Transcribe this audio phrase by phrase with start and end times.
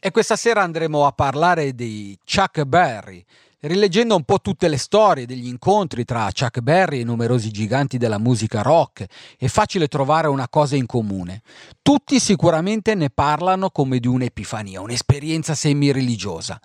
[0.00, 3.24] E questa sera andremo a parlare di Chuck Berry,
[3.60, 8.18] rileggendo un po' tutte le storie degli incontri tra Chuck Berry e numerosi giganti della
[8.18, 9.06] musica rock,
[9.38, 11.42] è facile trovare una cosa in comune.
[11.82, 16.60] Tutti sicuramente ne parlano come di un'epifania, un'esperienza semi-religiosa.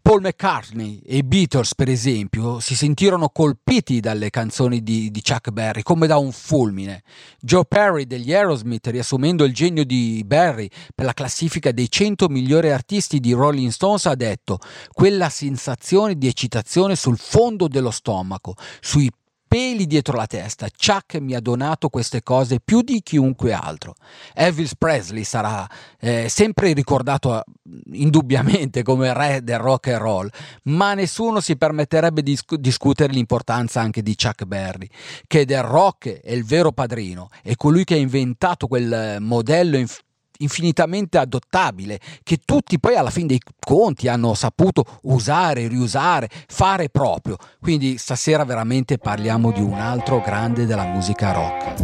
[0.00, 5.50] Paul McCartney e i Beatles, per esempio, si sentirono colpiti dalle canzoni di, di, Chuck
[5.50, 7.02] Berry come da un fulmine.
[7.40, 12.70] Joe Perry degli Aerosmith, riassumendo il genio di Berry per la classifica dei 100 migliori
[12.70, 14.58] artisti di Rolling Stones, ha detto
[14.90, 19.10] quella sensazione di eccitazione sul fondo dello stomaco, sui
[19.52, 20.68] peli dietro la testa.
[20.70, 23.94] Chuck mi ha donato queste cose più di chiunque altro.
[24.32, 25.68] Elvis Presley sarà
[26.00, 27.44] eh, sempre ricordato eh,
[27.92, 30.30] indubbiamente come re del rock and roll,
[30.64, 34.88] ma nessuno si permetterebbe di discutere l'importanza anche di Chuck Berry,
[35.26, 40.00] che del rock è il vero padrino, è colui che ha inventato quel modello inf-
[40.42, 47.36] infinitamente adottabile che tutti poi alla fine dei conti hanno saputo usare, riusare, fare proprio.
[47.60, 51.74] Quindi stasera veramente parliamo di un altro grande della musica rock.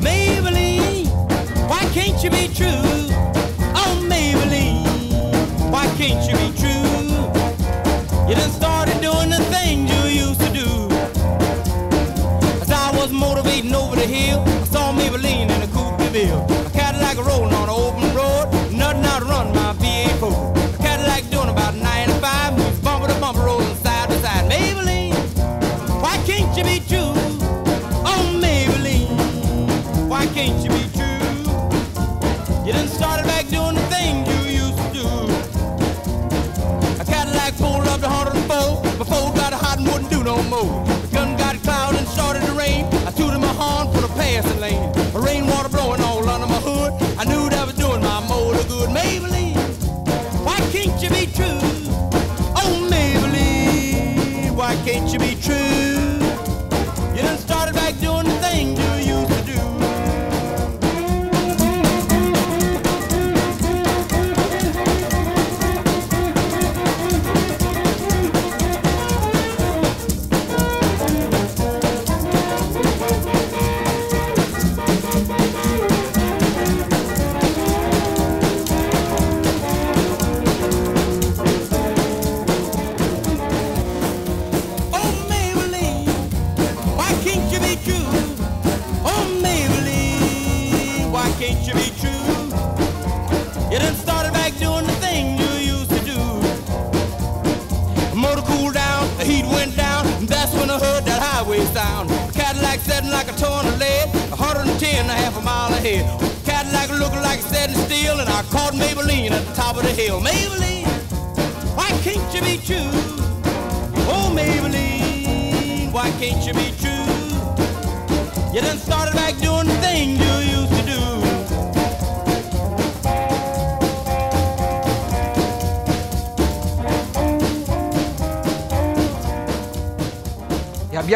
[0.00, 0.84] Maybelline.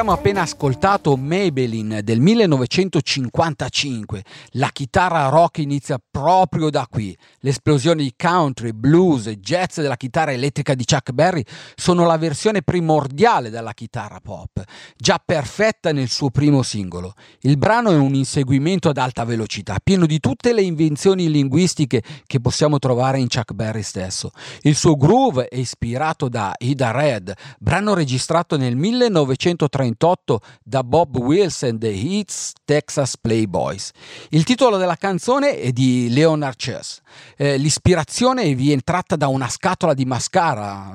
[0.08, 4.22] Ama appena ascoltato Maybelline del 1955.
[4.50, 7.16] La chitarra rock inizia proprio da qui.
[7.38, 11.42] L'esplosione di country, blues e jazz della chitarra elettrica di Chuck Berry
[11.74, 14.62] sono la versione primordiale della chitarra pop,
[14.98, 17.14] già perfetta nel suo primo singolo.
[17.40, 22.38] Il brano è un inseguimento ad alta velocità, pieno di tutte le invenzioni linguistiche che
[22.38, 24.32] possiamo trovare in Chuck Berry stesso.
[24.60, 30.16] Il suo groove è ispirato da Ida Red, brano registrato nel 1938
[30.62, 33.90] da Bob Wills and the Hits Texas Playboys.
[34.30, 37.00] Il titolo della canzone è di Leonard Chess.
[37.36, 40.92] Eh, l'ispirazione viene tratta da una scatola di mascara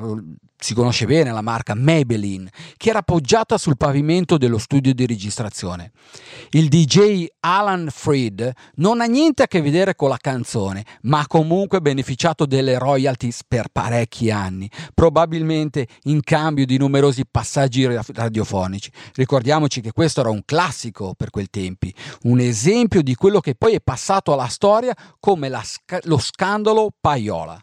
[0.64, 5.92] si conosce bene la marca Maybelline, che era appoggiata sul pavimento dello studio di registrazione.
[6.52, 11.28] Il DJ Alan Freed non ha niente a che vedere con la canzone, ma ha
[11.28, 18.90] comunque beneficiato delle royalties per parecchi anni, probabilmente in cambio di numerosi passaggi radiofonici.
[19.16, 21.94] Ricordiamoci che questo era un classico per quei tempi,
[22.24, 25.62] un esempio di quello che poi è passato alla storia come la,
[26.04, 27.60] lo scandalo Paiola.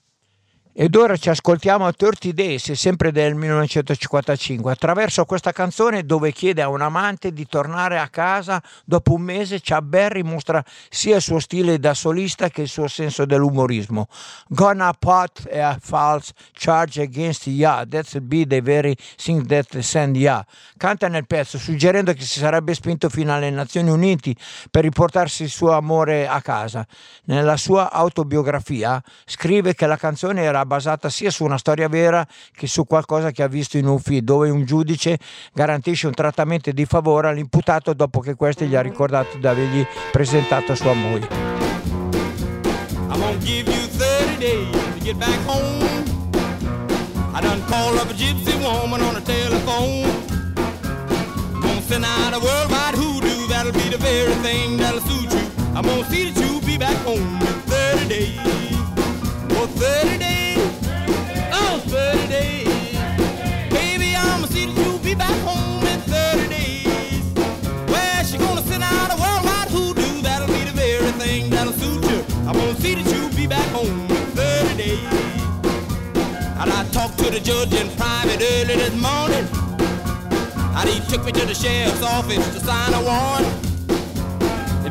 [0.72, 6.69] Ed ora ci ascoltiamo 30 Days, sempre del 1955, attraverso questa canzone dove chiede a
[6.69, 9.61] un amante di tornare a casa dopo un mese.
[9.61, 14.06] Chuck Berry mostra sia il suo stile da solista che il suo senso dell'umorismo.
[14.46, 20.46] Gonna put a false charge against ya, that's be the very thing that send ya.
[20.76, 24.37] Canta nel pezzo suggerendo che si sarebbe spinto fino alle Nazioni Unite
[24.70, 26.87] per riportarsi il suo amore a casa.
[27.25, 32.67] Nella sua autobiografia scrive che la canzone era basata sia su una storia vera che
[32.67, 35.19] su qualcosa che ha visto in un film, dove un giudice
[35.53, 40.75] garantisce un trattamento di favore all'imputato dopo che questi gli ha ricordato di avergli presentato
[40.75, 41.29] sua moglie.
[43.09, 45.83] I'm gonna give you 30 days to get back home.
[47.35, 50.09] I done called up a gypsy woman on the telephone.
[51.61, 55.41] Gonna send out a worldwide hoodoo, that'll be the very thing that'll suit you.
[55.75, 58.80] I'm gonna see that you be back home in 30 days.
[59.61, 60.57] For 30 days.
[61.85, 62.67] 30 days.
[63.69, 68.31] Baby, I'ma see that you'll be back home in 30 days.
[68.31, 69.69] She gonna send out a worldwide.
[70.23, 72.25] That'll be the very thing that'll suit you.
[72.49, 74.99] I'm gonna see that you'll be back home in 30 days.
[76.57, 79.47] And I talked to the judge in private early this morning.
[80.75, 83.69] And he took me to the sheriff's office to sign a warrant.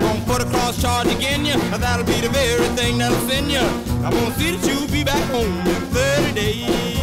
[0.02, 1.60] Won't put a cross charge against you.
[1.78, 3.60] That'll be the very thing that'll send you.
[4.04, 7.00] I'm gonna see that you'll be back home in 30 days.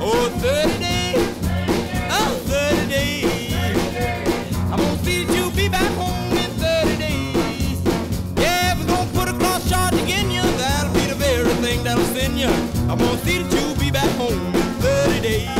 [0.00, 1.28] Oh, 30 days.
[2.10, 3.52] Oh, 30 days.
[4.72, 7.78] I'm gonna see that you be back home in 30 days.
[8.36, 10.42] Yeah, we're gonna put a cross charge again you.
[10.42, 12.48] That'll be the very thing that'll send you.
[12.90, 15.59] I'm gonna see that you be back home in 30 days.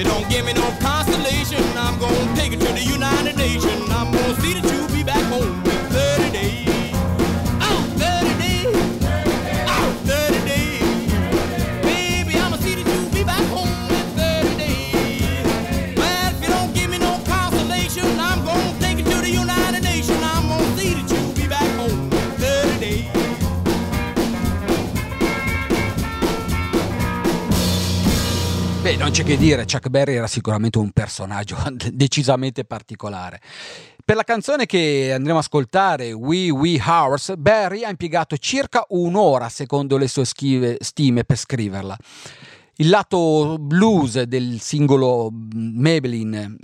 [0.00, 3.99] If you don't give me no consolation, I'm gonna take it to the United Nations.
[29.00, 31.56] Non c'è che dire, Chuck Berry era sicuramente un personaggio
[31.90, 33.40] decisamente particolare.
[34.04, 39.48] Per la canzone che andremo a ascoltare, We We Hours, Barry ha impiegato circa un'ora
[39.48, 41.96] secondo le sue schive, stime per scriverla.
[42.76, 46.56] Il lato blues del singolo Maybelline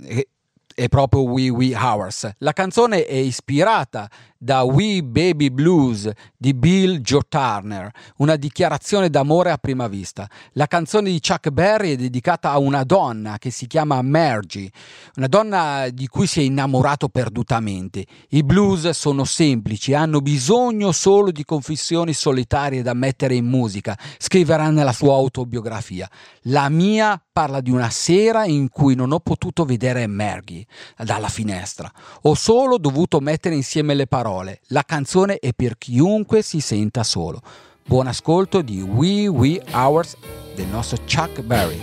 [0.77, 2.29] è proprio We We Hours.
[2.37, 4.07] La canzone è ispirata
[4.37, 6.07] da We Baby Blues
[6.37, 10.29] di Bill Joe Turner, una dichiarazione d'amore a prima vista.
[10.51, 14.69] La canzone di Chuck Berry è dedicata a una donna che si chiama Margie,
[15.15, 18.05] una donna di cui si è innamorato perdutamente.
[18.29, 24.69] I blues sono semplici, hanno bisogno solo di confessioni solitarie da mettere in musica, scriverà
[24.69, 26.07] nella sua autobiografia.
[26.43, 30.65] La mia parla di una sera in cui non ho potuto vedere Margie
[30.97, 34.61] dalla finestra, ho solo dovuto mettere insieme le parole.
[34.67, 37.41] La canzone è per chiunque si senta solo.
[37.85, 40.15] Buon ascolto di Wee Wee Hours
[40.55, 41.79] del nostro Chuck Berry.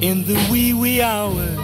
[0.00, 1.56] In the wee wee hours,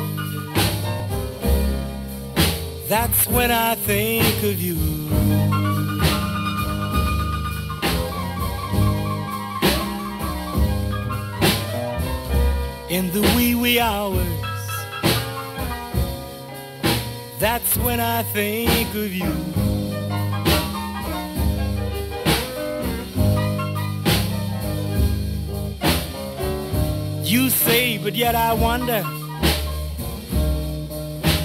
[2.87, 4.76] that's when I think of you.
[12.88, 14.48] In the wee wee hours
[17.38, 19.33] That's when I think of you.
[27.23, 29.04] You say, but yet I wonder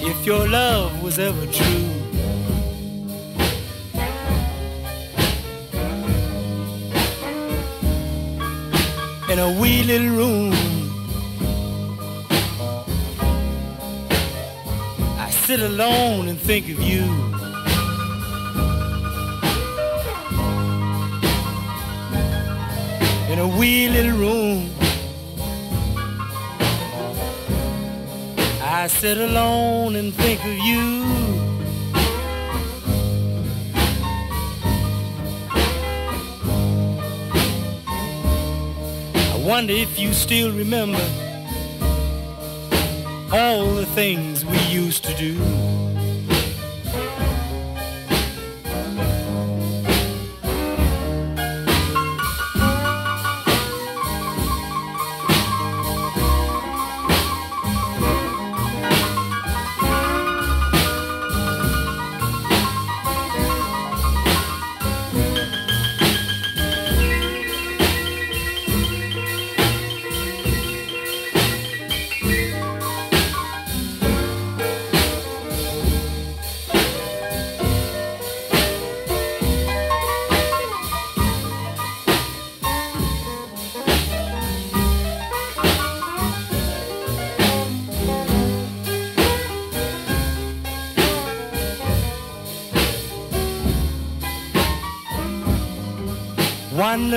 [0.02, 1.90] if your love was ever true.
[9.30, 10.73] In a wee little room,
[15.46, 17.02] sit alone and think of you.
[23.30, 24.70] In a wee little room.
[28.62, 31.04] I sit alone and think of you.
[39.30, 41.23] I wonder if you still remember
[43.34, 45.83] all the things we used to do.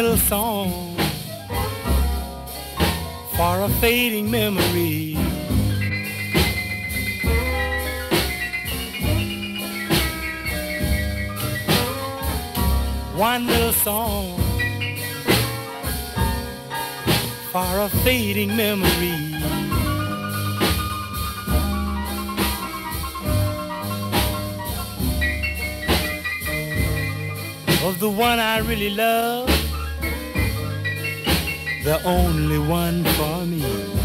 [0.04, 0.96] Little song
[3.36, 5.16] for a fading memory.
[13.16, 14.38] One little song
[17.52, 19.18] for a fading memory.
[27.84, 29.57] Of the one I really love
[31.88, 33.97] the only one for me.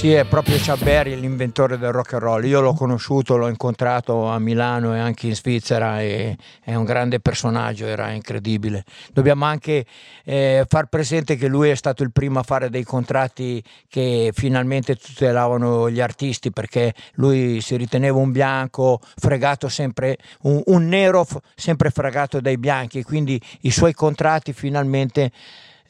[0.00, 2.42] Sì, è proprio Berry l'inventore del rock and roll.
[2.46, 7.20] Io l'ho conosciuto, l'ho incontrato a Milano e anche in Svizzera e è un grande
[7.20, 8.84] personaggio, era incredibile.
[9.12, 9.84] Dobbiamo anche
[10.24, 14.96] eh, far presente che lui è stato il primo a fare dei contratti che finalmente
[14.96, 21.90] tutelavano gli artisti perché lui si riteneva un bianco fregato sempre, un, un nero sempre
[21.90, 25.30] fregato dai bianchi, quindi i suoi contratti finalmente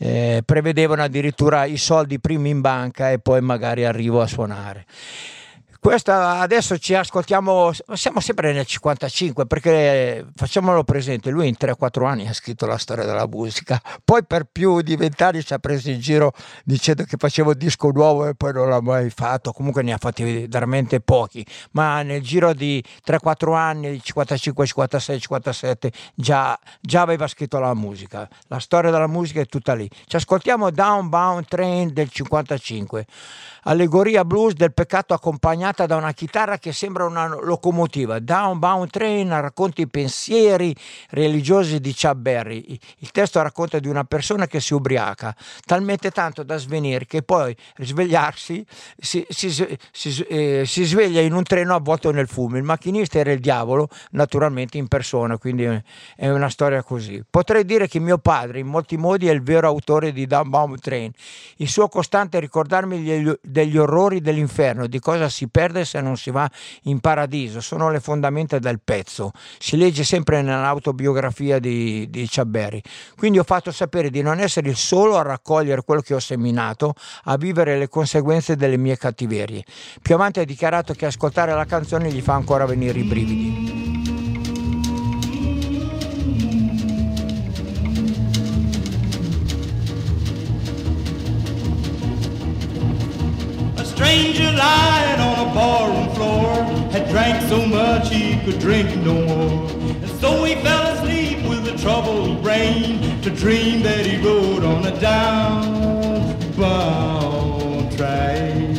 [0.02, 4.86] eh, prevedevano addirittura i soldi prima in banca e poi magari arrivo a suonare.
[5.82, 12.28] Questa, adesso ci ascoltiamo, siamo sempre nel 55 perché facciamolo presente, lui in 3-4 anni
[12.28, 15.88] ha scritto la storia della musica, poi per più di 20 anni ci ha preso
[15.88, 16.34] in giro
[16.64, 20.46] dicendo che facevo disco nuovo e poi non l'ha mai fatto, comunque ne ha fatti
[20.50, 27.58] veramente pochi, ma nel giro di 3-4 anni, 55, 56, 57, già, già aveva scritto
[27.58, 29.88] la musica, la storia della musica è tutta lì.
[30.04, 33.06] Ci ascoltiamo Downbound Train del 55
[33.62, 35.14] allegoria blues del peccato
[35.70, 38.18] accompagnata da una chitarra che sembra una locomotiva.
[38.18, 40.74] Downbound Train racconta i pensieri
[41.10, 42.78] religiosi di Chuck Berry.
[42.98, 45.34] Il testo racconta di una persona che si ubriaca
[45.64, 48.64] talmente tanto da svenire che poi risvegliarsi
[48.98, 49.50] si, si,
[49.92, 52.56] si, eh, si sveglia in un treno avvolto nel fumo.
[52.56, 55.64] Il macchinista era il diavolo, naturalmente in persona, quindi
[56.16, 57.22] è una storia così.
[57.28, 61.12] Potrei dire che mio padre in molti modi è il vero autore di Downbound Train.
[61.56, 66.30] Il suo costante ricordarmi gli, degli orrori dell'inferno, di cosa si perde se non si
[66.30, 66.50] va
[66.84, 69.30] in paradiso, sono le fondamenta del pezzo.
[69.58, 72.82] Si legge sempre nell'autobiografia di, di Ciabberi.
[73.14, 76.94] Quindi ho fatto sapere di non essere il solo a raccogliere quello che ho seminato,
[77.24, 79.62] a vivere le conseguenze delle mie cattiverie.
[80.00, 83.89] Più avanti ha dichiarato che ascoltare la canzone gli fa ancora venire i brividi.
[94.10, 99.70] Stranger lying on a barroom floor had drank so much he could drink no more.
[99.70, 104.84] And so he fell asleep with a troubled brain to dream that he rode on
[104.84, 106.26] a downbound
[107.96, 108.74] train.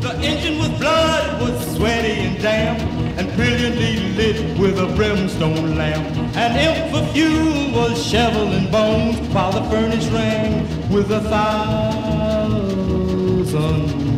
[0.00, 2.91] The engine with blood was sweaty and damp
[3.22, 6.06] and brilliantly lit with a brimstone lamp.
[6.36, 12.66] An imp for fuel was shoveling bones while the furnace rang with a thousand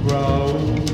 [0.09, 0.91] growls.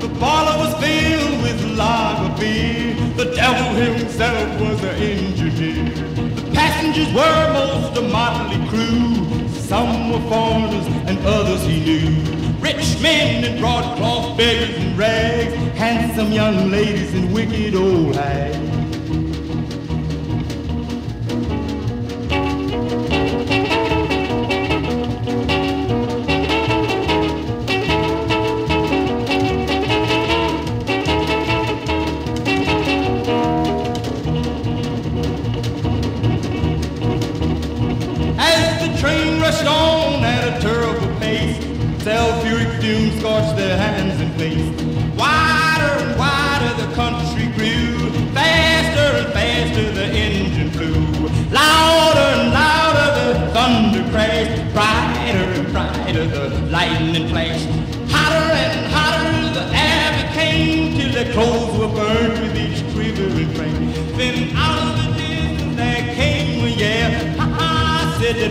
[0.00, 2.94] The parlor was filled with lager beer.
[3.16, 5.94] The devil himself was the engineer.
[6.34, 9.48] The passengers were most a motley crew.
[9.50, 12.45] Some were foreigners and others he knew.
[12.60, 18.85] Rich men in broadcloth, beggars in rags, handsome young ladies and wicked old hags.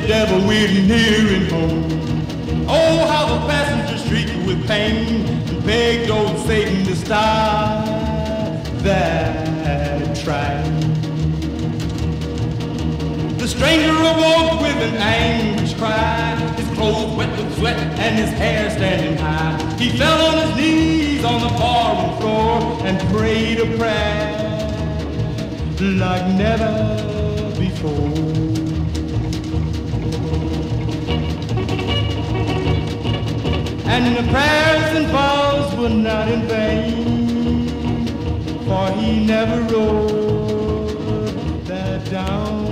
[0.07, 2.65] Devil we're nearing home.
[2.67, 7.85] Oh, how the passengers shrieked with pain and begged old Satan to stop
[8.83, 10.97] that train.
[13.37, 18.69] The stranger awoke with an anguish cry his clothes wet with sweat and his hair
[18.69, 19.57] standing high.
[19.77, 24.45] He fell on his knees on the barroom floor and prayed a prayer
[25.79, 26.95] like never
[27.59, 28.14] before.
[33.95, 37.65] And the prayers and vows were not in vain,
[38.65, 42.65] for he never wrote that down.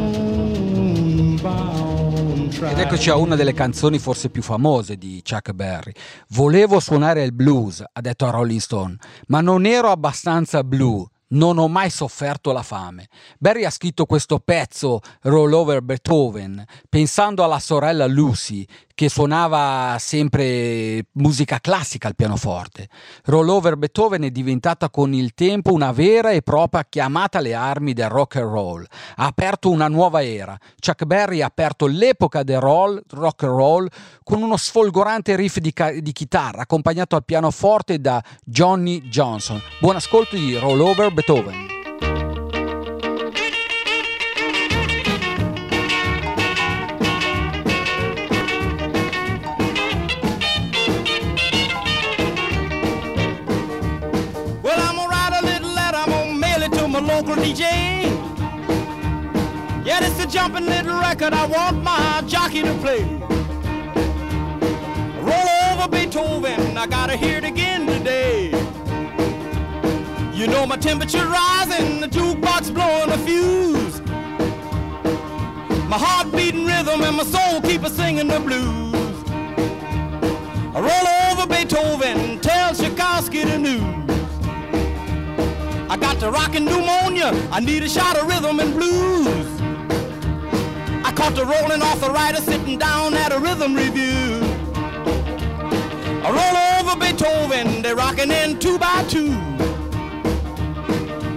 [2.65, 5.93] Ed eccoci a una delle canzoni forse più famose di Chuck Berry.
[6.29, 11.57] Volevo suonare il blues, ha detto a Rolling Stone, ma non ero abbastanza blue non
[11.57, 13.07] ho mai sofferto la fame.
[13.37, 21.05] Barry ha scritto questo pezzo, Roll Over Beethoven, pensando alla sorella Lucy, che suonava sempre
[21.13, 22.89] musica classica al pianoforte.
[23.25, 27.93] Roll Over Beethoven è diventata con il tempo una vera e propria chiamata alle armi
[27.93, 28.85] del rock and roll.
[29.15, 30.57] Ha aperto una nuova era.
[30.79, 33.87] Chuck Berry ha aperto l'epoca del roll, rock and roll
[34.23, 39.61] con uno sfolgorante riff di, ca- di chitarra accompagnato al pianoforte da Johnny Johnson.
[39.79, 41.82] Buon ascolto di Roll Over Beethoven.
[57.43, 58.05] DJ.
[59.85, 63.03] Yeah, this a jumping little record I want my jockey to play.
[65.19, 68.51] Roll over Beethoven, I gotta hear it again today.
[70.33, 73.99] You know my temperature rising, the jukebox blowing a fuse.
[75.89, 79.21] My heart beating rhythm and my soul keep a singing the blues.
[80.73, 84.02] I roll over Beethoven, tell Tchaikovsky the news.
[85.93, 87.29] I got the rockin' pneumonia.
[87.51, 89.45] I need a shot of rhythm and blues.
[91.05, 94.41] I caught the rolling arthritis sitting down at a rhythm review.
[96.25, 99.37] I roll over Beethoven, they're rocking in two by two.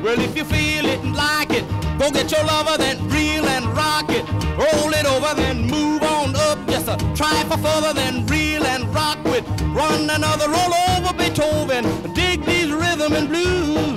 [0.03, 3.67] Well, if you feel it and like it, go get your lover, then reel and
[3.77, 4.25] rock it.
[4.57, 6.67] Roll it over, then move on up.
[6.67, 9.45] Just a try for further, then reel and rock with.
[9.77, 11.85] Run another roll over Beethoven.
[12.15, 13.96] Dig these rhythm and blues.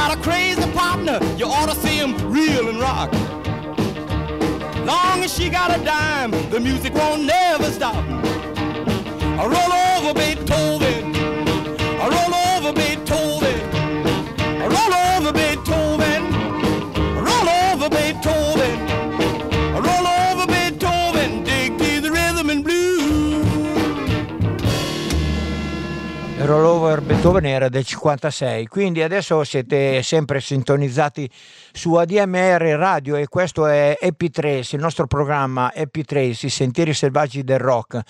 [0.00, 3.12] Got a crazy partner, you ought to see him reel and rock.
[4.86, 8.02] Long as she got a dime, the music won't never stop.
[9.40, 10.89] I roll over Beethoven,
[26.50, 26.60] the rhythm and blues.
[26.60, 31.30] Roll over Beethoven Beethoven era del 56, quindi adesso siete sempre sintonizzati
[31.72, 36.94] su ADMR Radio e questo è Happy Trace, il nostro programma Happy Trace, i sentieri
[36.94, 38.00] selvaggi del rock.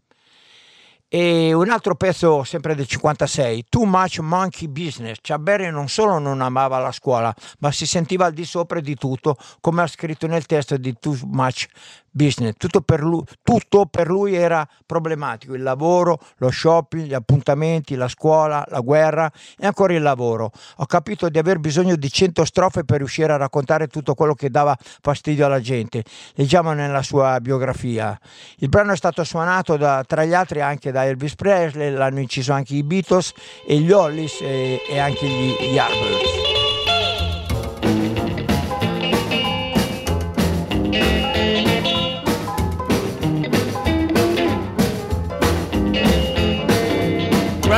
[1.17, 5.19] E un altro pezzo sempre del 56, Too Much Monkey Business.
[5.39, 9.37] Berry non solo non amava la scuola, ma si sentiva al di sopra di tutto,
[9.61, 11.69] come ha scritto nel testo di Too Much
[12.15, 17.97] business, tutto per, lui, tutto per lui era problematico, il lavoro, lo shopping, gli appuntamenti,
[17.97, 20.53] la scuola, la guerra e ancora il lavoro.
[20.77, 24.49] Ho capito di aver bisogno di 100 strofe per riuscire a raccontare tutto quello che
[24.49, 26.05] dava fastidio alla gente.
[26.35, 28.19] Leggiamo nella sua biografia.
[28.59, 32.53] Il brano è stato suonato da, tra gli altri anche da Elvis Presley, l'hanno inciso
[32.53, 33.33] anche i Beatles
[33.67, 36.44] e gli Hollis e, e anche gli Yardbirds.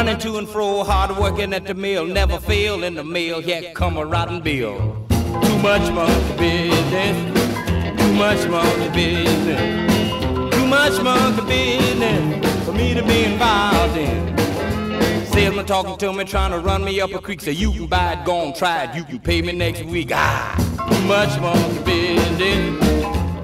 [0.07, 3.75] Running to and fro, hard working at the mill, never fail in the mill, yet
[3.75, 5.05] come a rotten bill.
[5.11, 13.03] Too much monkey business, too much monkey business, too much monkey business for me to
[13.03, 15.27] be involved in.
[15.27, 18.13] Salesman talking to me, trying to run me up a creek, say you can buy
[18.13, 20.11] it, go on, try it, you can pay me next week.
[20.15, 20.55] Ah,
[20.89, 22.79] too much monkey business,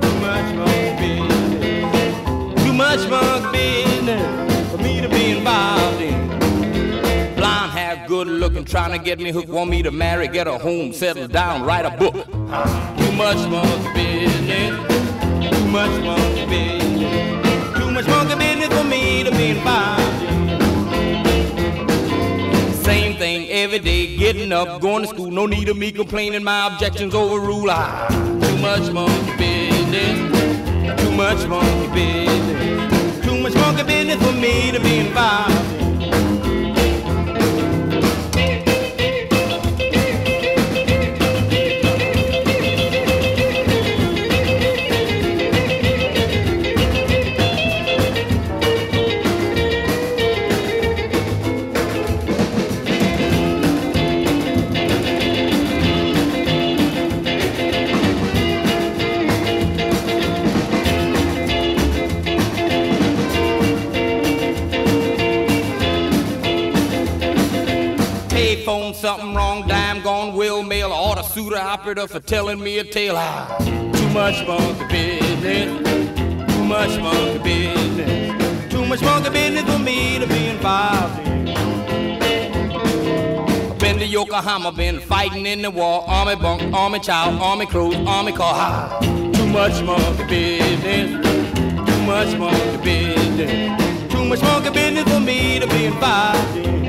[0.00, 6.41] too much monkey business, too much monkey business for me to be involved in
[8.12, 11.26] good looking, trying to get me hooked, want me to marry, get a home, settle
[11.26, 12.12] down, write a book.
[12.12, 14.76] Too much monkey business,
[15.48, 20.02] too much monkey business, too much monkey business for me to be involved
[22.84, 26.66] Same thing every day, getting up, going to school, no need of me complaining, my
[26.66, 27.70] objections overrule.
[27.70, 28.08] Ah,
[28.42, 34.80] too much monkey business, too much monkey business, too much monkey business for me to
[34.80, 35.81] be involved
[71.40, 73.14] order operator for telling me a tale.
[73.16, 80.18] Ah, too much monkey business, too much monkey business, too much monkey business for me
[80.18, 81.44] to be involved in.
[83.78, 88.32] Been to Yokohama, been fighting in the war, army bunk, army child, army clothes, army
[88.32, 88.54] car.
[88.54, 91.10] Ah, too much monkey business,
[91.86, 96.81] too much monkey business, too much monkey business for me to be involved in.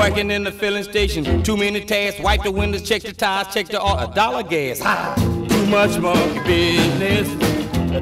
[0.00, 2.20] Working in the filling station, too many tasks.
[2.20, 3.98] Wipe the windows, check the tires, check the oil.
[3.98, 4.80] a dollar gas.
[4.80, 5.14] Ha!
[5.46, 7.28] Too much monkey business.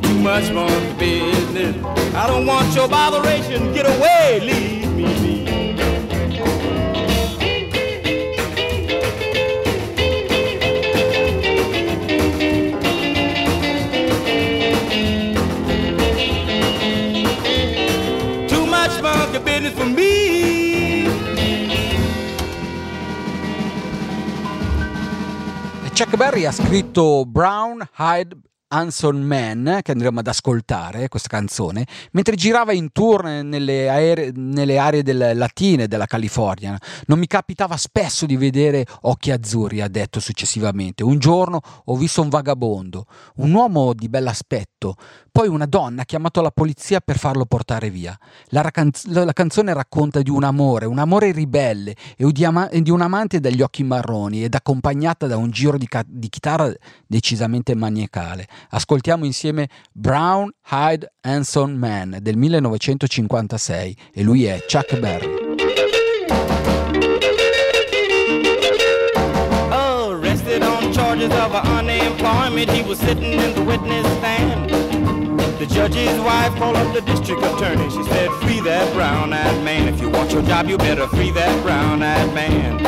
[0.07, 1.85] Too much monkey business.
[2.15, 3.73] I don't want your botheration.
[3.75, 5.45] Get away, leave me be.
[18.47, 20.18] Too much monkey business for me.
[25.99, 28.37] Chuck Berry ha scritto Brown Hyde
[28.71, 34.77] Hanson Man, che andremo ad ascoltare questa canzone, mentre girava in tour nelle, aere, nelle
[34.77, 36.79] aree del, latine della California.
[37.07, 41.03] Non mi capitava spesso di vedere occhi azzurri, ha detto successivamente.
[41.03, 44.97] Un giorno ho visto un vagabondo, un uomo di bell'aspetto,
[45.33, 48.19] poi una donna ha chiamato la polizia per farlo portare via.
[48.49, 52.91] La, racanz- la canzone racconta di un amore, un amore ribelle e di, ama- di,
[52.91, 56.71] un amante dagli occhi marroni ed accompagnata da un giro di, ca- di chitarra
[57.07, 58.47] decisamente maniacale.
[58.71, 65.47] Ascoltiamo insieme Brown Hyde Hanson Man del 1956 e lui è Chuck Berry.
[69.71, 74.71] Arrested on charges of unemployment, he was sitting in the witness stand.
[75.59, 77.91] The judge's wife called up the district attorney.
[77.91, 79.89] She said, free that brown-eyed man.
[79.89, 82.79] If you want your job, you better free that brown-eyed man.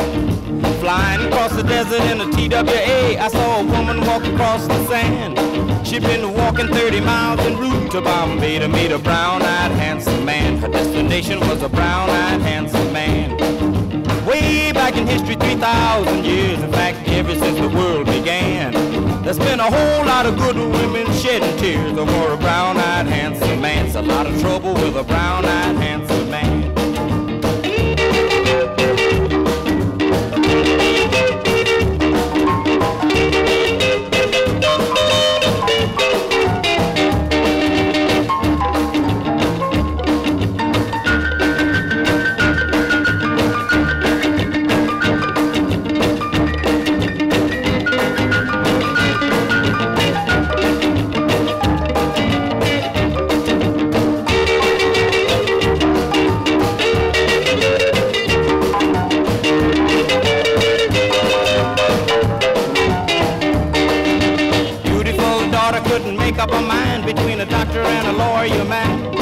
[0.79, 5.50] Flying across the desert in a TWA, I saw a woman walk across the sand.
[5.91, 10.57] She'd been walking 30 miles en route to Bombay to meet a brown-eyed handsome man.
[10.59, 13.37] Her destination was a brown-eyed handsome man.
[14.25, 18.73] Way back in history, 3,000 years, in fact, ever since the world began.
[19.25, 23.87] There's been a whole lot of good women shedding tears over a brown-eyed handsome man.
[23.87, 26.30] It's a lot of trouble with a brown-eyed handsome man.
[66.41, 69.13] Up her mind between a doctor and a lawyer man.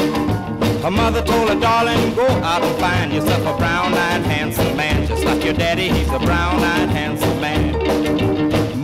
[0.81, 5.05] Her mother told her, darling, go out and find yourself a brown-eyed handsome man.
[5.05, 7.73] Just like your daddy, he's a brown-eyed handsome man.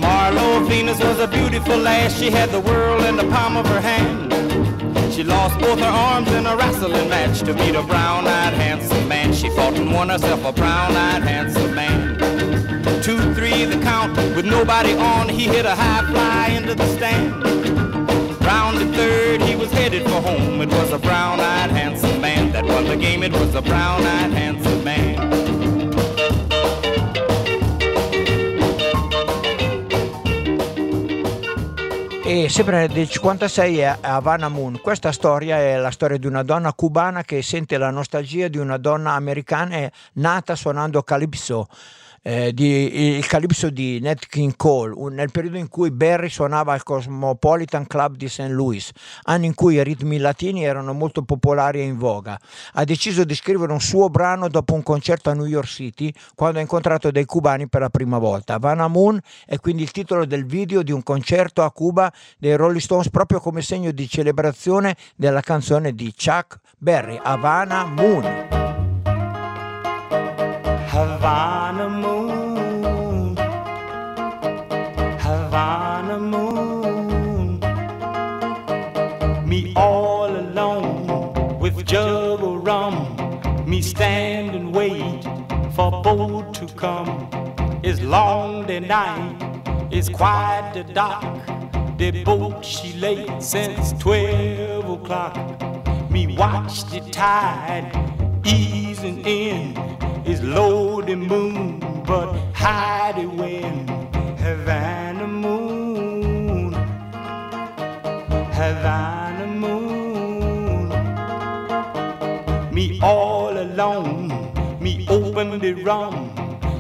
[0.02, 2.20] Marlo Venus was a beautiful lass.
[2.20, 4.34] She had the world in the palm of her hand.
[5.14, 9.34] She lost both her arms in a wrestling match to meet a brown-eyed handsome man.
[9.34, 12.18] She fought and won herself a brown-eyed handsome man.
[13.02, 15.30] Two, three, the count with nobody on.
[15.30, 17.75] He hit a high fly into the stand.
[18.56, 20.62] Round the third, he was headed for home.
[20.62, 23.22] It was a brown-eyed handsome man that won the game.
[23.22, 25.34] It was a brown-eyed handsome man.
[32.24, 34.80] E sempre del 56 è Havana Moon.
[34.82, 38.78] Questa storia è la storia di una donna cubana che sente la nostalgia di una
[38.78, 41.68] donna americana nata suonando calypso.
[42.28, 46.74] Eh, di- il calypso di Nat King Cole, un- nel periodo in cui Barry suonava
[46.74, 48.48] al Cosmopolitan Club di St.
[48.50, 48.90] Louis,
[49.26, 52.36] anno in cui i ritmi latini erano molto popolari e in voga.
[52.74, 56.58] Ha deciso di scrivere un suo brano dopo un concerto a New York City, quando
[56.58, 58.56] ha incontrato dei cubani per la prima volta.
[58.56, 62.82] Havana Moon è quindi il titolo del video di un concerto a Cuba dei Rolling
[62.82, 68.64] Stones proprio come segno di celebrazione della canzone di Chuck Berry, Havana Moon.
[70.98, 72.15] Havana moon,
[81.86, 83.16] jug of rum.
[83.66, 85.24] Me stand and wait
[85.76, 87.30] for boat to come.
[87.84, 89.38] It's long the night,
[89.92, 91.46] it's quite the dark.
[91.98, 95.38] The boat she late since twelve o'clock.
[96.10, 97.92] Me watch the tide
[98.46, 99.78] easing in.
[100.26, 103.90] It's low the moon, but high the wind.
[104.40, 106.74] Havana moon,
[108.52, 109.25] Havana
[115.38, 116.32] open the rum.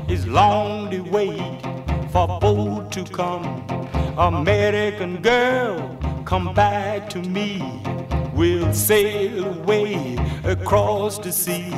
[0.07, 1.61] It's long the wait
[2.09, 3.43] for boat to come.
[4.17, 7.61] American girl, come back to me.
[8.33, 11.73] We'll sail away across the sea.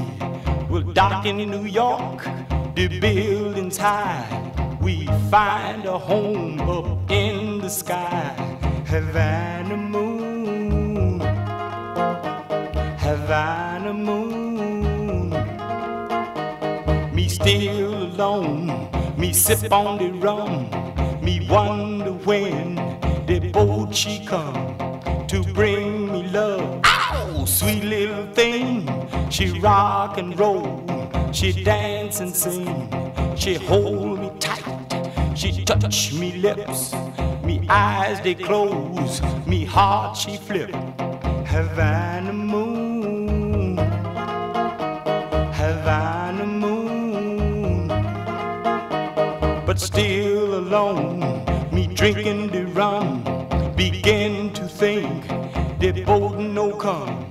[0.69, 2.27] We'll dock in New York,
[2.75, 4.27] the buildings high.
[4.79, 8.35] We find a home up in the sky.
[8.85, 11.21] Havana moon,
[12.99, 14.26] Havana moon.
[17.37, 20.69] Still alone, me sip on the rum.
[21.21, 22.75] Me wonder when
[23.27, 24.55] the boat she come
[25.27, 26.81] to bring me love.
[26.83, 28.89] Ow, sweet little thing.
[29.29, 30.83] She rock and roll,
[31.31, 32.89] she dance and sing.
[33.35, 36.95] She hold me tight, she touch me lips.
[37.43, 40.71] Me eyes they close, me heart she flip.
[41.45, 42.76] Havana moon,
[49.77, 51.19] But still alone,
[51.71, 53.21] me drinking the rum,
[53.75, 55.27] begin to think
[55.77, 57.29] the boat no come.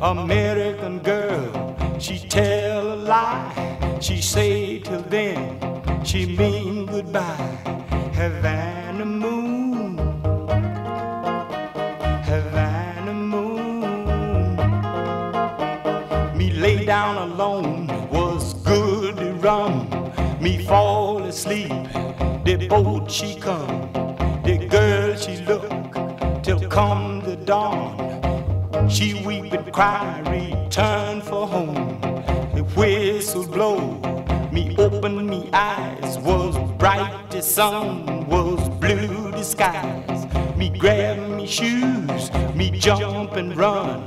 [0.00, 3.98] American girl, she tell a lie.
[4.00, 5.58] She say till then,
[6.04, 7.58] she mean goodbye.
[8.14, 9.37] Havana moon,
[22.68, 23.90] boat she come,
[24.44, 25.70] the girl she look
[26.42, 27.96] till come the dawn.
[28.90, 32.00] She weep and cry, return for home.
[32.54, 33.78] The whistle blow,
[34.52, 40.26] me open me eyes, was bright the sun, was blue the skies.
[40.56, 44.04] Me grab me shoes, me jump and run.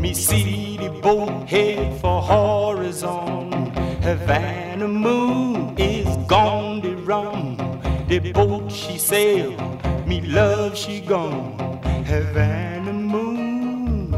[0.00, 3.72] Me see the boat head for horizon.
[4.02, 7.71] Havana moon is gone to rum.
[8.12, 9.56] The boat she sail,
[10.04, 11.56] me love she gone.
[12.04, 14.12] Havana moon.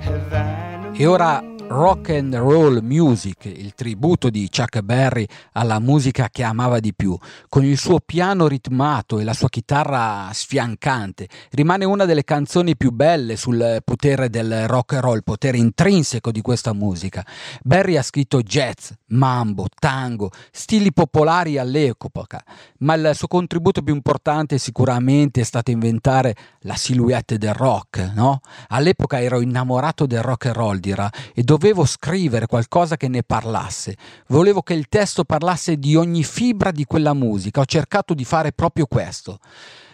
[0.00, 6.42] Havana E ora rock and roll music, il tributo di Chuck Berry alla musica che
[6.42, 7.16] amava di più,
[7.48, 12.90] con il suo piano ritmato e la sua chitarra sfiancante, rimane una delle canzoni più
[12.90, 17.24] belle sul potere del rock and roll, potere intrinseco di questa musica.
[17.62, 22.42] Berry ha scritto jazz, mambo, tango, stili popolari all'epoca,
[22.78, 28.40] ma il suo contributo più importante sicuramente è stato inventare la silhouette del rock, no?
[28.68, 33.96] All'epoca ero innamorato del rock and roll, dirà, e dovevo scrivere qualcosa che ne parlasse.
[34.28, 37.60] Volevo che il testo parlasse di ogni fibra di quella musica.
[37.60, 39.38] Ho cercato di fare proprio questo.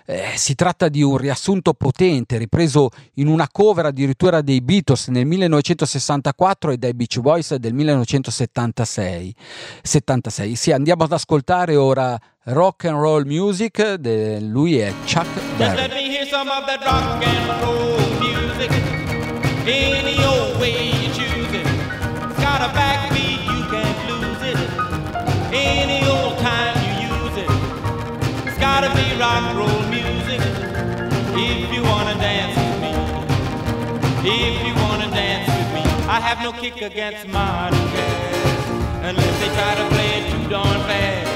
[0.08, 5.26] Eh, si tratta di un riassunto potente, ripreso in una cover addirittura dei Beatles nel
[5.26, 9.34] 1964 e dai Beach Boys del 1976.
[9.82, 10.54] 76.
[10.54, 13.94] Sì, andiamo ad ascoltare ora rock and roll music.
[13.94, 15.95] De, lui è Chuck Berry.
[16.30, 18.72] Some of that rock and roll music.
[19.62, 21.66] Any old way you choose it.
[21.66, 24.58] It's got a backbeat, you can't lose it.
[25.54, 27.50] Any old time you use it.
[28.48, 30.42] It's gotta be rock and roll music.
[31.38, 32.92] If you wanna dance with me.
[34.26, 35.84] If you wanna dance with me.
[36.10, 38.58] I have no kick against modern jazz.
[39.08, 41.30] Unless they try to play it too darn fast.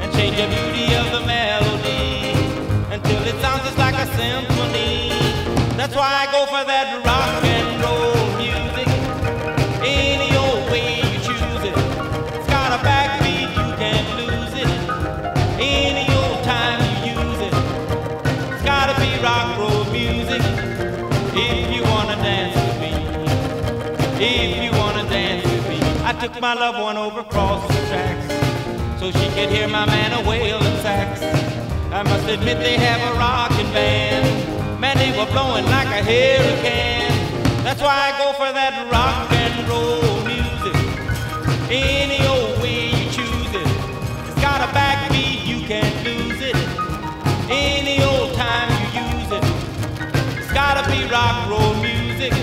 [0.00, 1.51] And change the beauty of the melody
[4.22, 5.10] symphony.
[5.78, 8.88] That's why I go for that rock and roll music.
[9.82, 11.74] Any old way you choose it.
[12.36, 14.70] It's got a backbeat, you can't lose it.
[15.58, 17.54] Any old time you use it.
[18.52, 20.42] It's gotta be rock and roll music.
[21.34, 22.92] If you wanna dance with me.
[24.30, 25.78] If you wanna dance with me.
[26.10, 28.26] I took my loved one over across the tracks
[29.00, 30.61] so she could hear my man a sax.
[32.02, 34.26] I must admit they have a rockin' band.
[34.80, 37.14] Man, they were blowing like a hurricane.
[37.62, 40.74] That's why I go for that rock and roll music.
[41.70, 43.68] Any old way you choose it.
[44.26, 46.58] It's got a backbeat, you can't lose it.
[47.48, 49.44] Any old time you use it.
[50.42, 52.34] It's gotta be rock roll music.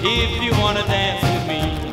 [0.00, 1.92] If you wanna dance with me.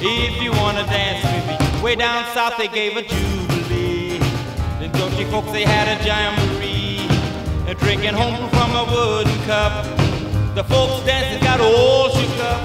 [0.00, 1.82] If you wanna dance with me.
[1.82, 3.51] Way down south they gave a jubilee.
[5.22, 7.06] Georgia folks they had a jamboree.
[7.78, 9.84] Drinking home from a wooden cup.
[10.54, 12.60] The folks dancing got all shook up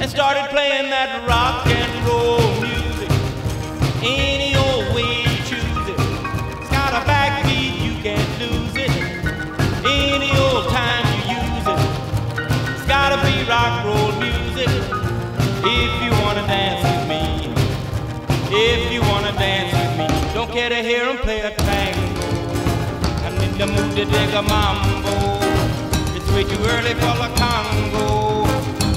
[0.00, 3.10] and started playing that rock and roll music.
[4.02, 6.00] Any old way you choose it.
[6.60, 8.90] It's got a backbeat, you can't lose it.
[9.84, 11.80] Any old time you use it.
[12.76, 13.79] It's gotta be rock
[20.50, 22.28] Don't care to hear 'em play a tango.
[23.24, 25.14] I'm in the mood to dig a mambo.
[26.16, 28.48] It's way too early for the Congo.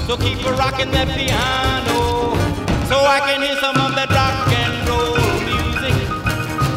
[0.08, 2.34] So keep a rocking that piano.
[2.88, 5.14] So I can hear some of that rock and roll
[5.50, 5.96] music.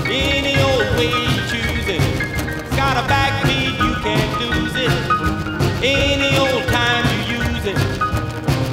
[0.06, 2.04] Any old way you choose it.
[2.62, 4.94] It's got a backbeat, you can't lose it.
[5.82, 7.80] Any old time you use it.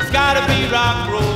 [0.01, 1.34] It's gotta be rock roll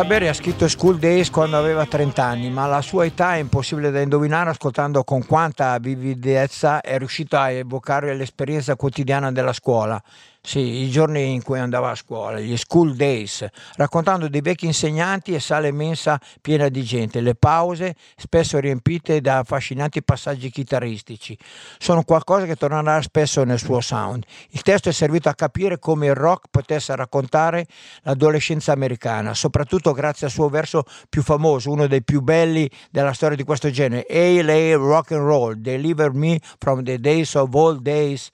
[0.00, 3.90] Berry ha scritto School Days quando aveva 30 anni, ma la sua età è impossibile
[3.90, 10.02] da indovinare ascoltando con quanta vividezza è riuscito a evocare l'esperienza quotidiana della scuola.
[10.44, 15.32] Sì, i giorni in cui andava a scuola, gli school days, raccontando dei vecchi insegnanti
[15.34, 21.38] e sale mensa piena di gente, le pause spesso riempite da affascinanti passaggi chitarristici.
[21.78, 24.24] Sono qualcosa che tornerà spesso nel suo sound.
[24.48, 27.66] Il testo è servito a capire come il rock potesse raccontare
[28.02, 33.36] l'adolescenza americana, soprattutto grazie al suo verso più famoso, uno dei più belli della storia
[33.36, 34.74] di questo genere, A.L.A.
[34.74, 38.28] Rock and Roll, Deliver Me from the Days of Old Days.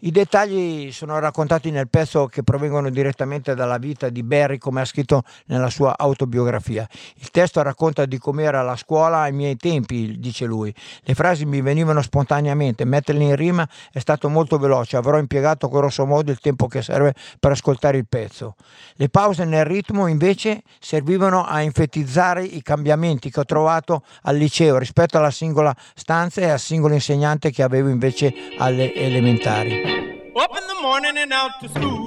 [0.00, 4.84] I dettagli sono raccontati nel pezzo che provengono direttamente dalla vita di Barry, come ha
[4.84, 6.86] scritto nella sua autobiografia.
[7.16, 10.72] Il testo racconta di com'era la scuola ai miei tempi, dice lui.
[11.02, 16.06] Le frasi mi venivano spontaneamente, metterle in rima è stato molto veloce, avrò impiegato grosso
[16.06, 18.54] modo il tempo che serve per ascoltare il pezzo.
[18.94, 24.78] Le pause nel ritmo invece servivano a enfatizzare i cambiamenti che ho trovato al liceo
[24.78, 29.97] rispetto alla singola stanza e al singolo insegnante che avevo invece alle elementari.
[30.38, 32.06] Up in the morning and out to school.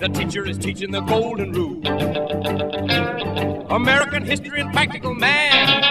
[0.00, 1.86] The teacher is teaching the golden rule.
[3.70, 5.84] American history and practical math.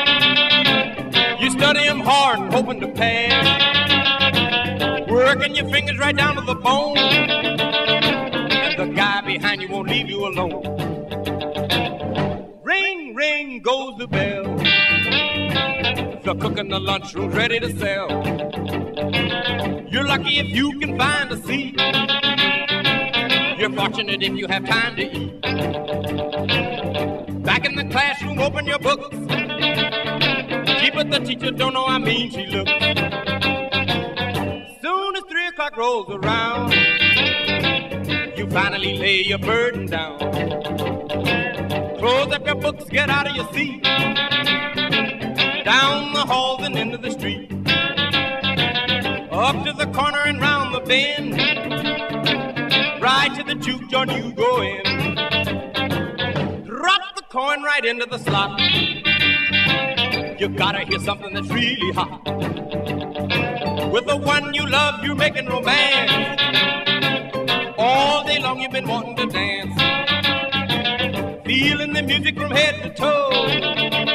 [1.40, 3.46] You study them hard and hoping to pass.
[5.08, 6.98] Working your fingers right down to the bone.
[6.98, 10.64] And the guy behind you won't leave you alone.
[12.64, 14.58] Ring, ring goes the bell.
[16.28, 18.10] The cook in the lunchroom's ready to sell.
[19.90, 21.80] You're lucky if you can find a seat.
[23.58, 25.42] You're fortunate if you have time to eat.
[27.44, 29.08] Back in the classroom, open your books.
[30.82, 32.72] Gee, but the teacher don't know how mean she looks.
[34.82, 36.74] Soon as three o'clock rolls around,
[38.38, 40.20] you finally lay your burden down.
[42.00, 43.88] Close up your books, get out of your seat.
[45.68, 47.52] Down the halls and into the street.
[49.34, 51.34] Up to the corner and round the bend.
[53.02, 55.16] Right to the juke joint you go in.
[56.64, 58.58] Drop the coin right into the slot.
[60.40, 62.24] You gotta hear something that's really hot.
[63.92, 66.40] With the one you love, you're making romance.
[67.78, 69.76] All day long you've been wanting to dance.
[71.46, 74.07] Feeling the music from head to toe.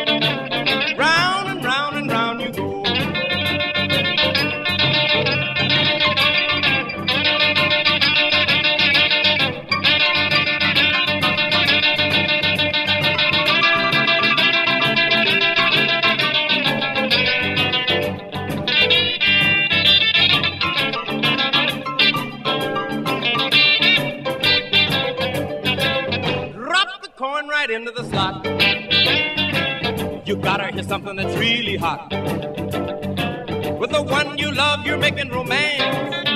[33.78, 36.26] With the one you love, you're making romance.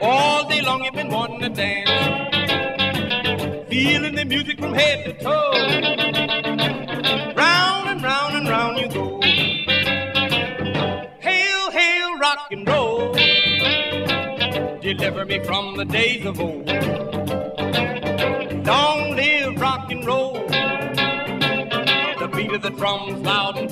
[0.00, 1.90] All day long you've been wanting to dance.
[3.68, 5.52] Feeling the music from head to toe.
[7.36, 9.20] Round and round and round you go.
[11.20, 13.12] Hail, hail, rock and roll.
[14.80, 16.66] Deliver me from the days of old.
[18.66, 20.34] Long live rock and roll.
[22.18, 23.68] The beat of the drums loud and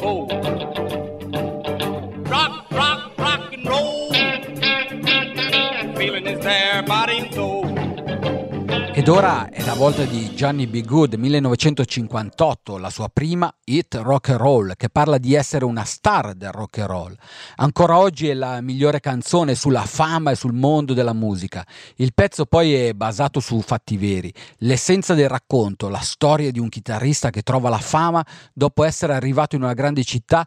[9.10, 10.84] ora è la volta di Johnny B.
[10.84, 16.34] Good 1958, la sua prima hit rock and roll, che parla di essere una star
[16.34, 17.16] del rock and roll.
[17.56, 21.66] Ancora oggi è la migliore canzone sulla fama e sul mondo della musica.
[21.96, 26.68] Il pezzo poi è basato su fatti veri, l'essenza del racconto, la storia di un
[26.68, 30.46] chitarrista che trova la fama dopo essere arrivato in una grande città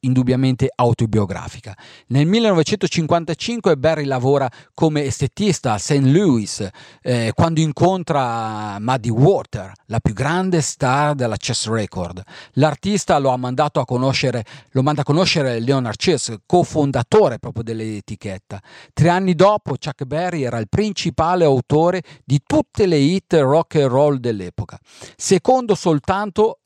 [0.00, 1.76] indubbiamente autobiografica.
[2.08, 6.04] Nel 1955 Barry lavora come estetista a St.
[6.04, 6.68] Louis
[7.02, 12.22] eh, quando incontra Muddy Water, la più grande star della Chess Record.
[12.52, 18.60] L'artista lo ha mandato a conoscere, lo manda a conoscere Leonard Chess, cofondatore proprio dell'etichetta.
[18.92, 23.90] Tre anni dopo Chuck Berry era il principale autore di tutte le hit rock and
[23.90, 24.78] roll dell'epoca,
[25.16, 26.60] secondo soltanto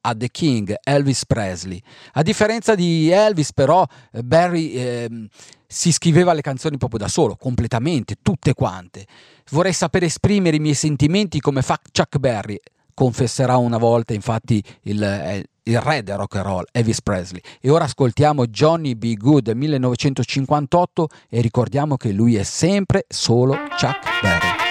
[0.00, 1.80] a The King, Elvis Presley.
[2.12, 3.86] A differenza di Elvis, però,
[4.22, 5.28] Barry eh,
[5.66, 9.06] si scriveva le canzoni proprio da solo, completamente, tutte quante.
[9.50, 12.58] Vorrei sapere esprimere i miei sentimenti come fa Chuck Berry.
[12.94, 17.40] Confesserà una volta, infatti, il, eh, il re del rock and roll, Elvis Presley.
[17.60, 19.14] E ora ascoltiamo Johnny B.
[19.14, 24.67] Good 1958 e ricordiamo che lui è sempre solo Chuck Berry.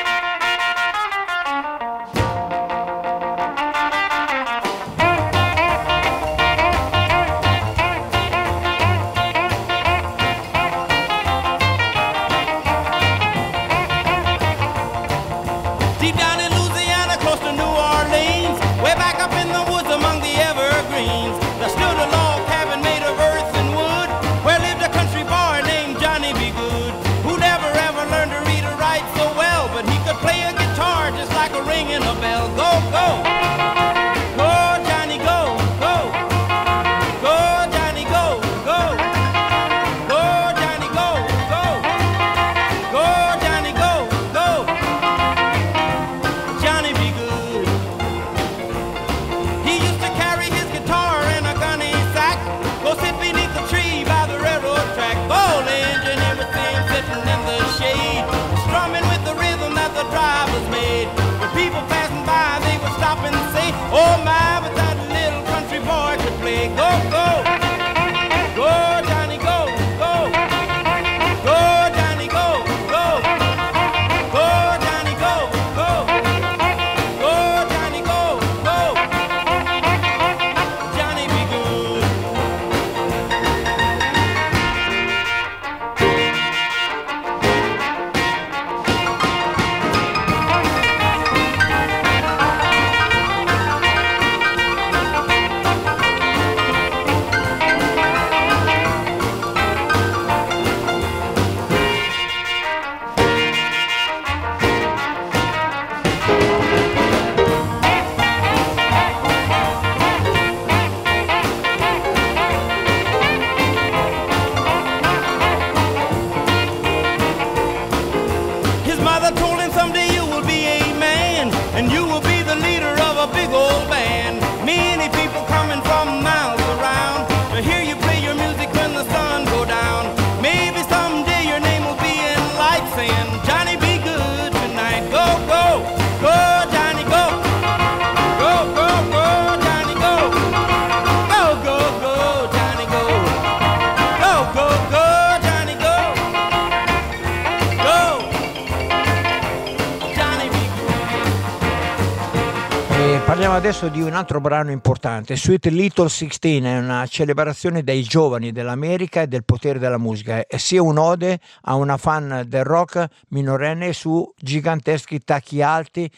[154.18, 155.38] Altro brano importante.
[155.38, 160.44] Sweet Little Sixteen è una celebrazione dei giovani dell'America e del potere della musica.
[160.48, 166.10] È sia un'ode a una fan del rock minorenne su giganteschi tacchi alti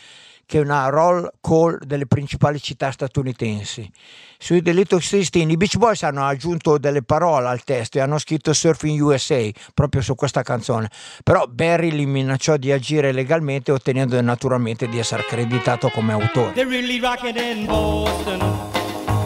[0.49, 3.87] che è una roll call delle principali città statunitensi.
[4.35, 8.51] Sui Little Sixteen i Beach Boys hanno aggiunto delle parole al testo e hanno scritto
[8.51, 10.89] Surfing USA proprio su questa canzone,
[11.23, 16.53] però Barry li minacciò di agire legalmente ottenendo naturalmente di essere accreditato come autore.
[16.53, 18.41] They're really rocking in Boston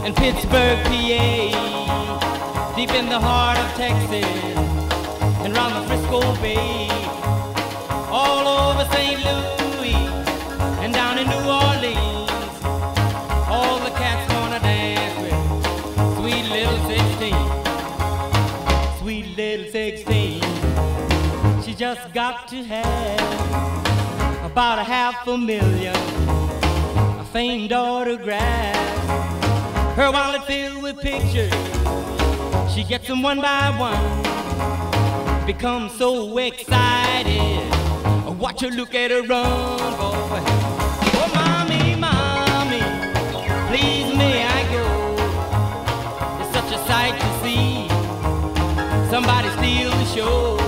[0.04, 4.26] and Pittsburgh, PA, deep in the heart of Texas
[5.42, 6.90] and round the Frisco Bay,
[8.10, 9.24] all over St.
[9.24, 9.63] Louis.
[22.14, 23.20] Got to have
[24.46, 25.96] about a half a million
[27.20, 29.08] a famed autographs.
[29.96, 31.52] Her wallet filled with pictures,
[32.72, 35.46] she gets them one by one.
[35.48, 37.74] Becomes so excited,
[38.06, 40.44] I watch her look at her run, boy.
[41.18, 42.84] Oh, mommy, mommy,
[43.70, 44.86] please may I go?
[46.44, 47.90] It's such a sight to see.
[49.10, 50.63] Somebody steal the show.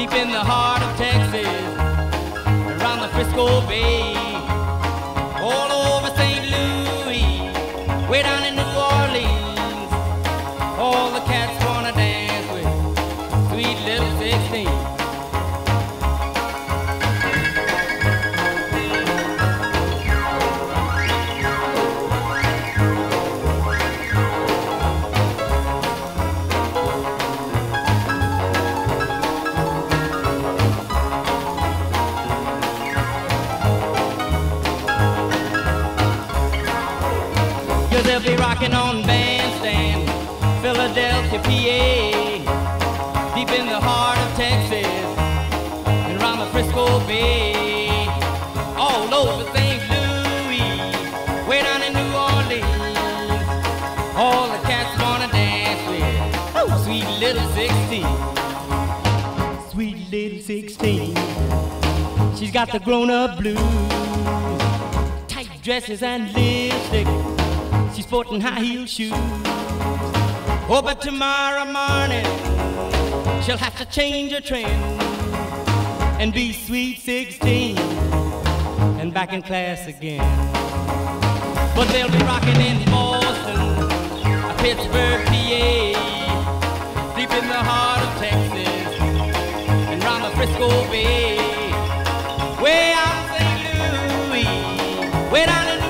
[0.00, 1.46] Deep in the heart of Texas,
[2.80, 4.29] around the Frisco Bay,
[41.42, 44.86] PA, deep in the heart of Texas,
[45.86, 48.06] and around the Frisco Bay,
[48.76, 49.82] all over St.
[49.90, 50.62] Louis,
[51.48, 52.64] way down in New Orleans,
[54.16, 58.06] all the cats wanna dance with, oh, sweet little 16,
[59.70, 61.14] sweet little 16.
[62.36, 63.58] She's got the grown-up blues,
[65.28, 67.06] tight dresses and lipstick
[67.94, 69.49] She's sporting high heel shoes.
[70.72, 72.24] Oh, but tomorrow morning
[73.42, 74.70] she'll have to change her trend
[76.20, 77.76] and be sweet 16
[79.00, 80.22] and back in class again.
[81.74, 83.88] But they'll be rocking in Boston,
[84.58, 85.96] Pittsburgh, PA,
[87.16, 89.00] deep in the heart of Texas
[89.90, 91.36] and round the Frisco Bay.
[92.62, 94.30] Way out in St.
[94.30, 95.89] Louis, way down in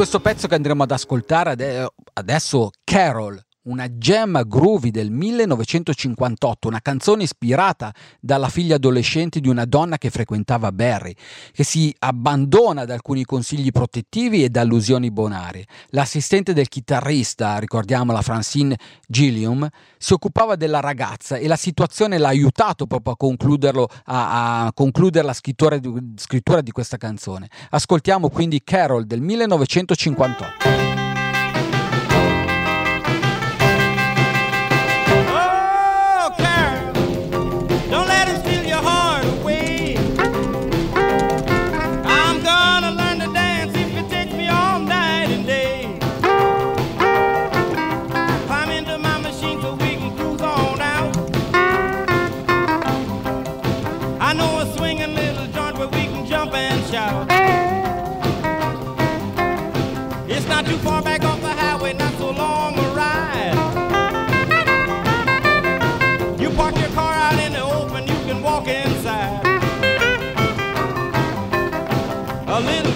[0.00, 7.24] questo pezzo che andremo ad ascoltare adesso Carol una gem groovy del 1958, una canzone
[7.24, 11.14] ispirata dalla figlia adolescente di una donna che frequentava Barry,
[11.52, 15.66] che si abbandona da alcuni consigli protettivi e da allusioni bonarie.
[15.88, 22.86] L'assistente del chitarrista, ricordiamola Francine Gilliam, si occupava della ragazza e la situazione l'ha aiutato
[22.86, 27.48] proprio a, a, a concludere la scrittura di, scrittura di questa canzone.
[27.70, 30.79] Ascoltiamo quindi Carol del 1958.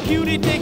[0.04, 0.53] executed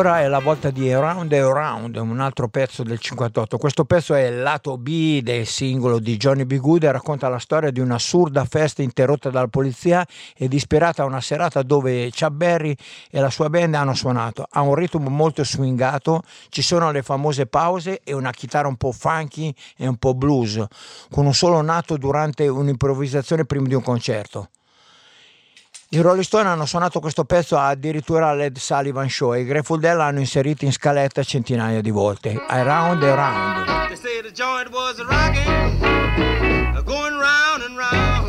[0.00, 3.58] ora è la volta di Around and Around, un altro pezzo del 58.
[3.58, 6.56] Questo pezzo è il lato B del singolo di Johnny B.
[6.56, 11.20] Good e racconta la storia di un'assurda festa interrotta dalla polizia ed ispirata a una
[11.20, 12.74] serata dove Chuck Berry
[13.10, 14.46] e la sua band hanno suonato.
[14.48, 18.92] Ha un ritmo molto swingato, ci sono le famose pause e una chitarra un po'
[18.92, 20.64] funky e un po' blues,
[21.10, 24.48] con un solo nato durante un'improvvisazione prima di un concerto.
[25.92, 29.96] I Rolling Stone hanno suonato questo pezzo addirittura all'Ed Sullivan Show e i Grateful Dead
[29.96, 32.40] l'hanno inserito in scaletta centinaia di volte.
[32.46, 33.88] Around and Around.
[33.88, 35.80] They say the joint was rocking,
[36.84, 38.28] going round and round.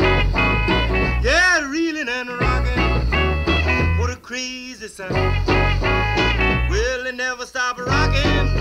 [1.21, 3.99] Yeah, reeling and rocking.
[3.99, 5.13] What a crazy sound.
[6.67, 8.57] Well, it never stopped rocking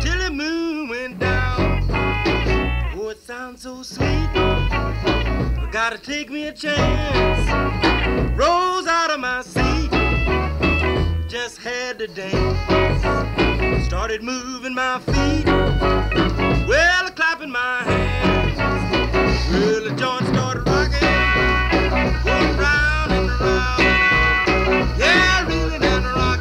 [0.00, 1.88] till the moon went down.
[2.98, 4.28] Oh, it sounds so sweet.
[5.72, 7.48] Gotta take me a chance.
[8.36, 9.88] Rose out of my seat.
[11.28, 13.86] Just had to dance.
[13.86, 15.46] Started moving my feet.
[16.66, 18.58] Well, clapping my hands.
[19.52, 21.00] Well, the joint started rocking.
[22.24, 24.98] Going round and round.
[24.98, 26.39] Yeah, reeling and rocking.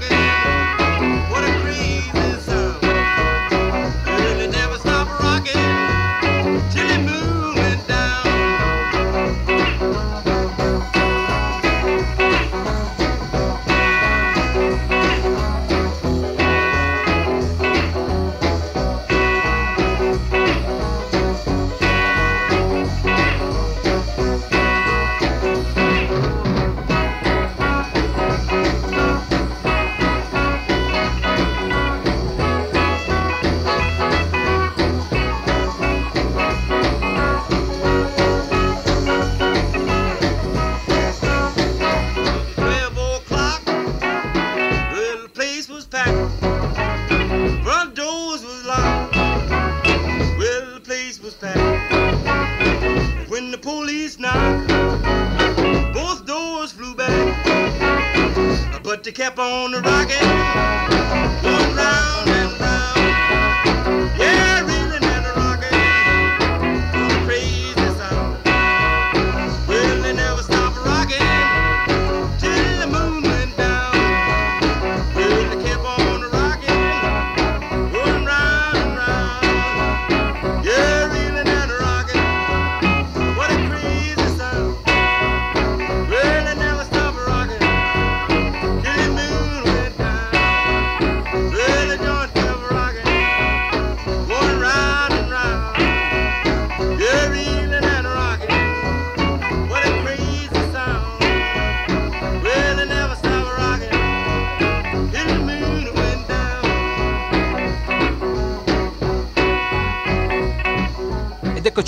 [59.76, 59.99] on the road.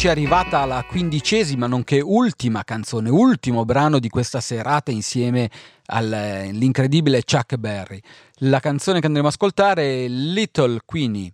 [0.01, 5.47] Eccoci arrivata alla quindicesima, nonché ultima canzone, ultimo brano di questa serata insieme
[5.85, 8.01] all'incredibile Chuck Berry.
[8.37, 11.31] La canzone che andremo a ascoltare è Little Queenie.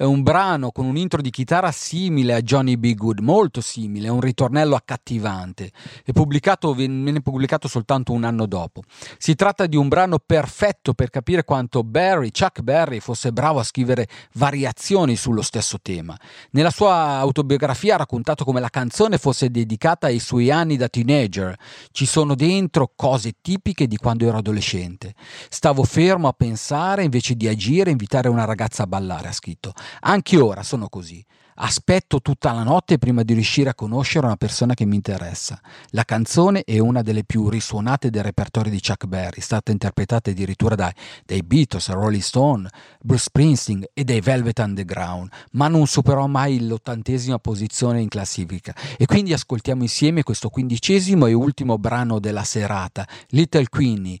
[0.00, 2.94] È un brano con un intro di chitarra simile a Johnny B.
[2.94, 5.70] Good, molto simile, un ritornello accattivante.
[6.06, 8.80] Viene pubblicato soltanto un anno dopo.
[9.18, 13.62] Si tratta di un brano perfetto per capire quanto Barry, Chuck Berry, fosse bravo a
[13.62, 16.16] scrivere variazioni sullo stesso tema.
[16.52, 21.54] Nella sua autobiografia ha raccontato come la canzone fosse dedicata ai suoi anni da teenager.
[21.90, 25.12] Ci sono dentro cose tipiche di quando ero adolescente.
[25.50, 29.74] Stavo fermo a pensare invece di agire invitare una ragazza a ballare, ha scritto.
[30.00, 31.24] Anche ora sono così.
[31.62, 35.60] Aspetto tutta la notte prima di riuscire a conoscere una persona che mi interessa.
[35.88, 40.74] La canzone è una delle più risuonate del repertorio di Chuck Berry, stata interpretata addirittura
[40.74, 40.92] dai,
[41.26, 42.66] dai Beatles, Rolling Stone,
[43.02, 48.74] Bruce Springsteen e dai Velvet Underground, ma non superò mai l'ottantesima posizione in classifica.
[48.96, 54.18] E quindi ascoltiamo insieme questo quindicesimo e ultimo brano della serata, Little Queenie.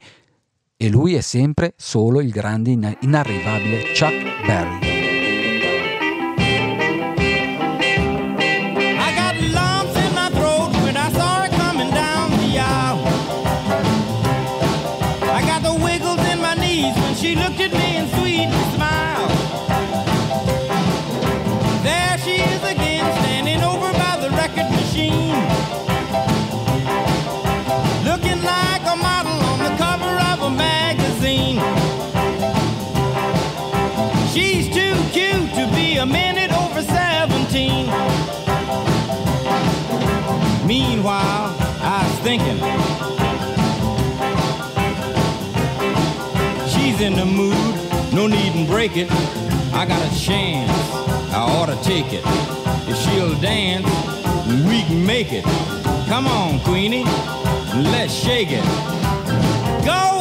[0.76, 4.89] E lui è sempre solo il grande inarrivabile Chuck Berry.
[34.32, 37.86] She's too cute to be a minute over 17.
[40.64, 42.58] Meanwhile, I was thinking.
[46.68, 47.56] She's in the mood,
[48.14, 49.10] no need to break it.
[49.72, 50.70] I got a chance,
[51.32, 52.22] I ought to take it.
[52.88, 53.86] If she'll dance,
[54.68, 55.44] we can make it.
[56.06, 57.04] Come on, Queenie,
[57.74, 58.64] let's shake it.
[59.84, 60.19] Go!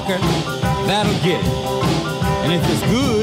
[0.00, 0.18] sucker
[0.86, 1.52] that'll get it.
[2.42, 3.19] And if it's good,